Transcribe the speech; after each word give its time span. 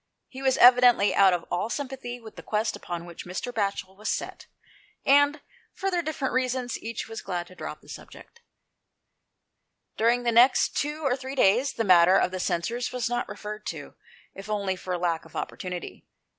He 0.29 0.41
was 0.41 0.57
evidently 0.57 1.13
out 1.13 1.31
of 1.31 1.45
all 1.51 1.69
sympathy 1.69 2.19
with 2.19 2.35
the 2.35 2.41
quest 2.41 2.75
upon 2.75 3.05
which 3.05 3.23
Mr. 3.27 3.53
Batchel 3.53 3.95
was 3.95 4.09
set, 4.09 4.47
and, 5.05 5.41
for 5.75 5.91
their 5.91 6.01
different 6.01 6.33
reasons, 6.33 6.75
each 6.81 7.07
was 7.07 7.21
glad 7.21 7.45
to 7.45 7.55
drop 7.55 7.81
the 7.81 7.87
subject. 7.87 8.41
During 9.97 10.23
the 10.23 10.31
next 10.31 10.75
two 10.75 11.03
or 11.03 11.15
three 11.15 11.35
days, 11.35 11.73
the 11.73 11.83
matter 11.83 12.17
of 12.17 12.31
the 12.31 12.39
censers 12.39 12.91
was 12.91 13.09
not 13.11 13.29
referred 13.29 13.63
to, 13.67 13.93
if 14.33 14.49
only 14.49 14.75
for 14.75 14.97
lack 14.97 15.23
of 15.23 15.35
opportunity. 15.35 16.03